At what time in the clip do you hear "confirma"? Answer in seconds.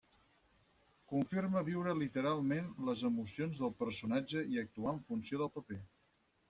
1.11-1.63